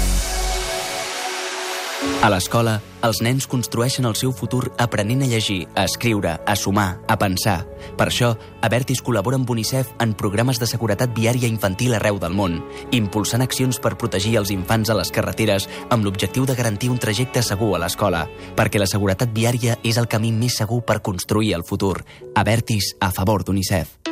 A 2.23 2.29
l'escola, 2.31 2.77
els 3.03 3.19
nens 3.19 3.49
construeixen 3.51 4.07
el 4.07 4.15
seu 4.15 4.31
futur 4.31 4.69
aprenent 4.79 5.25
a 5.25 5.27
llegir, 5.27 5.65
a 5.75 5.83
escriure, 5.89 6.37
a 6.47 6.55
sumar, 6.55 7.01
a 7.11 7.17
pensar. 7.19 7.65
Per 7.99 8.07
això, 8.07 8.29
Avertis 8.63 9.03
col·labora 9.03 9.41
amb 9.41 9.51
UNICEF 9.51 9.91
en 10.05 10.13
programes 10.15 10.61
de 10.63 10.69
seguretat 10.71 11.11
viària 11.17 11.51
infantil 11.51 11.97
arreu 11.99 12.21
del 12.23 12.39
món, 12.39 12.61
impulsant 12.95 13.43
accions 13.43 13.83
per 13.83 13.97
protegir 13.99 14.37
els 14.39 14.55
infants 14.55 14.95
a 14.95 14.99
les 15.01 15.11
carreteres 15.11 15.67
amb 15.91 16.07
l'objectiu 16.07 16.47
de 16.47 16.55
garantir 16.55 16.93
un 16.95 17.03
trajecte 17.03 17.43
segur 17.43 17.75
a 17.75 17.83
l'escola, 17.83 18.29
perquè 18.55 18.79
la 18.79 18.87
seguretat 18.87 19.35
viària 19.35 19.81
és 19.83 19.99
el 19.99 20.07
camí 20.07 20.31
més 20.31 20.63
segur 20.63 20.85
per 20.87 21.03
construir 21.03 21.57
el 21.59 21.67
futur. 21.67 21.97
Avertis 22.39 22.95
a 23.03 23.11
favor 23.11 23.43
d'UNICEF. 23.43 24.12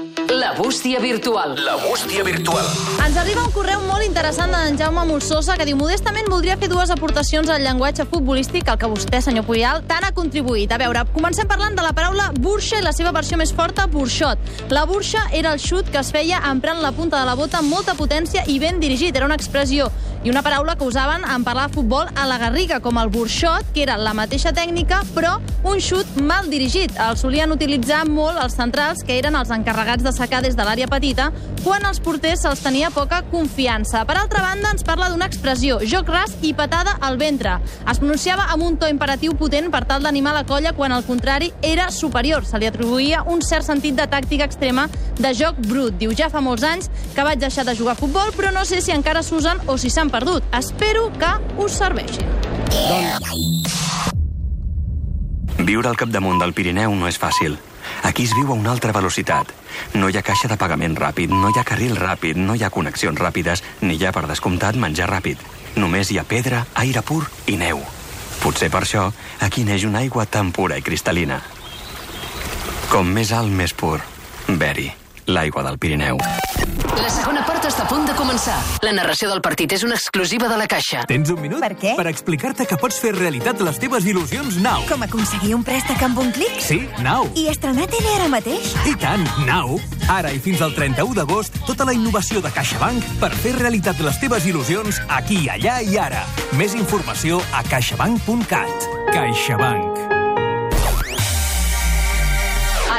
La 0.50 0.57
bústia 0.57 0.99
virtual. 0.99 1.54
La 1.64 1.76
bústia 1.76 2.25
virtual. 2.25 2.64
Ens 3.04 3.16
arriba 3.21 3.45
un 3.47 3.52
correu 3.54 3.85
molt 3.87 4.02
interessant 4.02 4.50
d'en 4.50 4.75
Jaume 4.80 5.04
Molsosa 5.07 5.54
que 5.54 5.66
diu 5.69 5.78
modestament 5.78 6.26
voldria 6.33 6.57
fer 6.59 6.66
dues 6.73 6.90
aportacions 6.90 7.52
al 7.54 7.62
llenguatge 7.62 8.09
futbolístic 8.11 8.66
al 8.66 8.80
que 8.80 8.90
vostè, 8.90 9.21
senyor 9.23 9.47
Puyal, 9.47 9.85
tant 9.87 10.02
ha 10.02 10.11
contribuït. 10.16 10.75
A 10.75 10.80
veure, 10.83 11.04
comencem 11.14 11.47
parlant 11.47 11.78
de 11.78 11.87
la 11.87 11.95
paraula 11.95 12.33
burxa 12.35 12.80
i 12.80 12.83
la 12.83 12.90
seva 12.97 13.14
versió 13.14 13.38
més 13.38 13.54
forta, 13.54 13.87
burxot. 13.87 14.42
La 14.75 14.83
burxa 14.90 15.23
era 15.30 15.54
el 15.54 15.62
xut 15.62 15.87
que 15.87 16.02
es 16.02 16.11
feia 16.11 16.42
emprant 16.50 16.83
la 16.83 16.90
punta 16.99 17.21
de 17.21 17.30
la 17.30 17.38
bota 17.38 17.62
amb 17.62 17.71
molta 17.71 17.95
potència 17.95 18.42
i 18.50 18.59
ben 18.59 18.83
dirigit. 18.83 19.14
Era 19.14 19.30
una 19.30 19.38
expressió 19.38 19.87
i 20.22 20.30
una 20.30 20.42
paraula 20.42 20.76
que 20.76 20.84
usaven 20.84 21.22
en 21.24 21.44
parlar 21.44 21.68
de 21.68 21.74
futbol 21.74 22.08
a 22.14 22.26
la 22.28 22.36
Garriga, 22.36 22.80
com 22.80 22.98
el 23.00 23.08
burxot, 23.08 23.64
que 23.72 23.82
era 23.86 23.96
la 23.96 24.12
mateixa 24.12 24.52
tècnica, 24.52 25.00
però 25.14 25.38
un 25.64 25.80
xut 25.80 26.18
mal 26.20 26.50
dirigit. 26.52 26.92
El 27.00 27.16
solien 27.16 27.52
utilitzar 27.54 28.02
molt 28.08 28.36
els 28.42 28.56
centrals, 28.58 29.00
que 29.06 29.16
eren 29.16 29.38
els 29.38 29.52
encarregats 29.54 30.04
de 30.04 30.12
sacar 30.12 30.42
des 30.44 30.56
de 30.58 30.66
l'àrea 30.66 30.88
petita, 30.92 31.30
quan 31.64 31.86
als 31.88 32.02
porters 32.04 32.44
se'ls 32.44 32.60
tenia 32.60 32.90
poca 32.92 33.22
confiança. 33.30 34.04
Per 34.04 34.18
altra 34.20 34.42
banda, 34.44 34.74
ens 34.74 34.84
parla 34.84 35.08
d'una 35.08 35.28
expressió, 35.30 35.78
joc 35.88 36.12
ras 36.12 36.36
i 36.42 36.52
patada 36.52 36.98
al 37.00 37.16
ventre. 37.16 37.56
Es 37.88 38.02
pronunciava 38.02 38.50
amb 38.52 38.66
un 38.66 38.76
to 38.76 38.88
imperatiu 38.92 39.34
potent 39.40 39.70
per 39.72 39.86
tal 39.88 40.04
d'animar 40.04 40.36
la 40.36 40.44
colla 40.44 40.74
quan 40.76 40.92
al 40.92 41.06
contrari 41.08 41.52
era 41.62 41.88
superior. 41.90 42.44
Se 42.44 42.60
li 42.60 42.68
atribuïa 42.68 43.24
un 43.24 43.40
cert 43.40 43.64
sentit 43.64 43.96
de 43.96 44.08
tàctica 44.10 44.44
extrema 44.44 44.88
de 45.16 45.32
joc 45.32 45.56
brut. 45.64 45.96
Diu, 45.96 46.12
ja 46.12 46.28
fa 46.28 46.44
molts 46.44 46.64
anys 46.64 46.92
que 47.14 47.24
vaig 47.24 47.40
deixar 47.40 47.64
de 47.64 47.76
jugar 47.76 47.96
a 47.96 48.00
futbol, 48.00 48.34
però 48.36 48.52
no 48.52 48.66
sé 48.68 48.82
si 48.84 48.92
encara 48.92 49.24
s'usen 49.24 49.64
o 49.66 49.78
si 49.80 49.88
s'han 49.88 50.09
perdut. 50.10 50.44
Espero 50.56 51.08
que 51.18 51.30
us 51.62 51.78
serveixin. 51.78 52.26
Viure 55.60 55.88
al 55.88 55.96
capdamunt 55.96 56.40
del 56.40 56.54
Pirineu 56.56 56.94
no 56.96 57.08
és 57.08 57.18
fàcil. 57.20 57.58
Aquí 58.02 58.24
es 58.24 58.34
viu 58.34 58.50
a 58.50 58.56
una 58.56 58.70
altra 58.72 58.92
velocitat. 58.96 59.52
No 59.94 60.08
hi 60.08 60.16
ha 60.18 60.24
caixa 60.24 60.48
de 60.48 60.56
pagament 60.60 60.96
ràpid, 60.96 61.32
no 61.32 61.50
hi 61.50 61.58
ha 61.60 61.66
carril 61.66 61.96
ràpid, 61.98 62.38
no 62.38 62.54
hi 62.54 62.64
ha 62.64 62.70
connexions 62.72 63.18
ràpides, 63.20 63.62
ni 63.82 63.96
hi 63.96 64.06
ha, 64.06 64.12
per 64.12 64.26
descomptat, 64.28 64.76
menjar 64.76 65.10
ràpid. 65.10 65.40
Només 65.76 66.10
hi 66.10 66.18
ha 66.18 66.26
pedra, 66.26 66.64
aire 66.82 67.02
pur 67.06 67.24
i 67.46 67.56
neu. 67.60 67.82
Potser 68.40 68.70
per 68.72 68.84
això 68.86 69.10
aquí 69.44 69.64
neix 69.68 69.84
una 69.84 70.00
aigua 70.00 70.24
tan 70.26 70.50
pura 70.52 70.78
i 70.80 70.82
cristal·lina. 70.82 71.40
Com 72.90 73.12
més 73.14 73.32
alt, 73.36 73.52
més 73.52 73.74
pur. 73.76 74.00
Beri, 74.48 74.88
l'aigua 75.26 75.62
del 75.62 75.78
Pirineu. 75.78 76.18
La 76.96 77.10
segona 77.12 77.44
part 77.46 77.68
està 77.68 77.84
a 77.84 77.90
punt 77.90 78.08
de 78.08 78.09
començar. 78.30 78.58
La 78.84 78.92
narració 78.94 79.28
del 79.30 79.40
partit 79.42 79.72
és 79.75 79.82
una 79.82 79.96
exclusiva 79.99 80.49
de 80.49 80.56
la 80.58 80.66
Caixa. 80.70 81.02
Tens 81.10 81.30
un 81.34 81.40
minut? 81.42 81.60
Per 81.64 81.72
què? 81.75 81.94
Per 81.99 82.06
explicar-te 82.10 82.66
que 82.68 82.78
pots 82.78 83.00
fer 83.02 83.10
realitat 83.16 83.60
les 83.66 83.78
teves 83.82 84.06
il·lusions 84.06 84.60
Now. 84.62 84.84
Com 84.88 85.02
aconseguir 85.02 85.56
un 85.56 85.64
préstec 85.66 86.02
amb 86.06 86.20
un 86.22 86.30
clic? 86.37 86.60
Sí, 86.62 86.84
Now. 87.02 87.26
I 87.34 87.49
estrenar 87.50 87.88
tele 87.90 88.14
ara 88.14 88.28
mateix? 88.30 88.70
I 88.87 88.94
tant, 89.02 89.26
Now. 89.49 89.80
Ara 90.10 90.30
i 90.34 90.38
fins 90.42 90.62
al 90.62 90.75
31 90.78 91.16
d'agost, 91.18 91.58
tota 91.66 91.87
la 91.88 91.94
innovació 91.96 92.42
de 92.44 92.54
CaixaBank 92.54 93.16
per 93.22 93.32
fer 93.42 93.56
realitat 93.58 93.99
les 94.04 94.22
teves 94.22 94.46
il·lusions 94.46 95.02
aquí, 95.10 95.46
allà 95.50 95.80
i 95.82 95.99
ara. 95.99 96.22
Més 96.58 96.78
informació 96.78 97.42
a 97.50 97.64
caixabank.cat. 97.66 98.90
CaixaBank. 99.10 99.89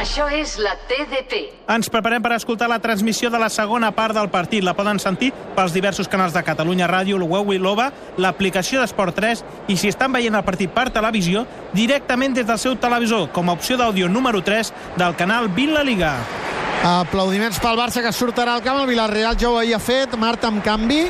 Això 0.02 0.24
és 0.34 0.56
la 0.58 0.72
TDP. 0.88 1.44
Ens 1.70 1.86
preparem 1.92 2.22
per 2.24 2.32
escoltar 2.34 2.66
la 2.66 2.80
transmissió 2.82 3.28
de 3.30 3.38
la 3.38 3.46
segona 3.54 3.92
part 3.94 4.16
del 4.16 4.32
partit. 4.32 4.64
La 4.66 4.74
poden 4.74 4.98
sentir 4.98 5.28
pels 5.54 5.70
diversos 5.70 6.08
canals 6.10 6.34
de 6.34 6.42
Catalunya 6.42 6.88
Ràdio, 6.90 7.20
el 7.20 7.28
web 7.30 7.52
Lova, 7.62 7.92
l'aplicació 8.18 8.80
d'Esport 8.80 9.14
3 9.14 9.44
i 9.70 9.76
si 9.78 9.92
estan 9.92 10.10
veient 10.10 10.34
el 10.34 10.42
partit 10.42 10.72
per 10.74 10.88
televisió, 10.90 11.44
directament 11.72 12.34
des 12.34 12.48
del 12.48 12.58
seu 12.58 12.74
televisor, 12.82 13.28
com 13.30 13.48
a 13.48 13.54
opció 13.54 13.78
d'àudio 13.78 14.08
número 14.10 14.42
3 14.42 14.72
del 14.98 15.14
canal 15.14 15.46
Vila 15.54 15.78
la 15.78 15.84
Liga. 15.86 16.16
Aplaudiments 16.82 17.60
pel 17.62 17.78
Barça 17.78 18.02
que 18.02 18.10
sortirà 18.10 18.56
al 18.56 18.64
camp. 18.64 18.80
El 18.82 18.90
Villarreal 18.90 19.38
ja 19.38 19.52
ho 19.52 19.60
havia 19.60 19.78
fet. 19.78 20.16
Marta 20.18 20.50
amb 20.50 20.64
canvi. 20.66 21.04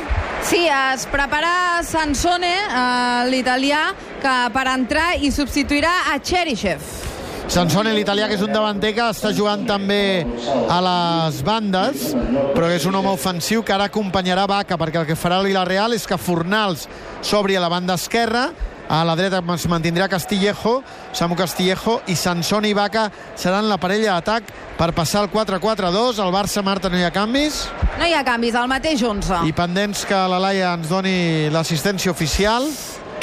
Sí, 0.45 0.67
es 0.67 1.07
prepara 1.09 1.81
Sansone, 1.81 2.53
eh, 2.53 3.25
l'italià, 3.31 3.87
que 4.21 4.35
per 4.53 4.67
entrar 4.67 5.15
i 5.17 5.31
substituirà 5.33 6.13
a 6.13 6.19
Cheryshev. 6.21 7.02
Sansone, 7.47 7.91
l'italià, 7.93 8.27
que 8.29 8.37
és 8.37 8.43
un 8.43 8.53
davanter 8.53 8.93
que 8.95 9.05
està 9.11 9.33
jugant 9.35 9.65
també 9.67 10.25
a 10.71 10.79
les 10.81 11.41
bandes, 11.45 12.11
però 12.55 12.69
és 12.73 12.85
un 12.89 12.95
home 12.95 13.11
ofensiu 13.13 13.63
que 13.63 13.75
ara 13.75 13.89
acompanyarà 13.91 14.47
Vaca, 14.49 14.77
perquè 14.79 15.01
el 15.01 15.09
que 15.09 15.19
farà 15.19 15.41
el 15.41 15.51
Villarreal 15.51 15.93
és 15.93 16.07
que 16.07 16.17
Fornals 16.17 16.87
s'obri 17.21 17.57
a 17.57 17.61
la 17.63 17.69
banda 17.69 17.99
esquerra, 17.99 18.47
a 18.89 19.03
la 19.05 19.15
dreta 19.15 19.41
es 19.55 19.67
mantindrà 19.67 20.09
Castillejo, 20.09 20.83
Samu 21.13 21.35
Castillejo 21.35 22.01
i 22.07 22.15
Sansone 22.15 22.69
i 22.69 22.73
Vaca 22.73 23.07
seran 23.35 23.69
la 23.69 23.77
parella 23.77 24.17
d'atac 24.17 24.51
per 24.77 24.91
passar 24.93 25.23
al 25.23 25.31
4-4-2. 25.31 26.19
El 26.19 26.33
Barça, 26.33 26.61
Marta, 26.61 26.89
no 26.89 26.99
hi 26.99 27.05
ha 27.07 27.11
canvis. 27.11 27.63
No 27.97 28.05
hi 28.05 28.13
ha 28.13 28.23
canvis, 28.27 28.55
el 28.59 28.67
mateix 28.67 29.01
11. 29.01 29.45
I 29.47 29.55
pendents 29.55 30.03
que 30.05 30.19
la 30.29 30.41
Laia 30.41 30.73
ens 30.75 30.91
doni 30.91 31.49
l'assistència 31.53 32.11
oficial. 32.11 32.67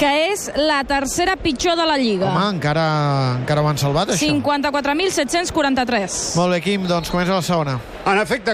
Que 0.01 0.11
és 0.31 0.47
la 0.57 0.79
tercera 0.89 1.35
pitjor 1.37 1.77
de 1.77 1.85
la 1.85 1.99
Lliga. 2.01 2.31
Home, 2.31 2.47
encara, 2.57 2.85
encara 3.43 3.61
ho 3.61 3.69
han 3.69 3.77
salvat, 3.81 4.15
això. 4.15 4.31
54.743. 4.33 6.17
Molt 6.41 6.55
bé, 6.55 6.61
Quim, 6.65 6.87
doncs 6.89 7.13
comença 7.13 7.37
la 7.37 7.45
segona. 7.45 7.75
En 8.09 8.17
efecte, 8.17 8.49